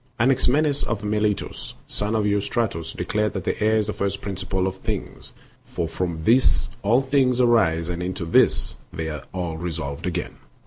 Anaximenes 0.19 0.81
of 0.81 1.03
Miletos, 1.03 1.75
son 1.85 2.15
of 2.15 2.23
Ku 2.23 2.31
rystratos, 2.35 2.97
declared 2.97 3.33
that 3.33 3.61
air 3.61 3.77
is 3.77 3.85
the 3.85 3.93
first 3.93 4.19
principle 4.19 4.65
of 4.65 4.75
things, 4.75 5.33
for 5.63 5.87
from 5.87 6.23
this 6.23 6.71
all 6.81 7.03
things 7.03 7.39
arise 7.39 7.87
and 7.87 8.01
into 8.01 8.25
this 8.25 8.77
they 8.91 9.09
are 9.09 9.25
all 9.31 9.57
resolved 9.59 10.07
again. 10.07 10.37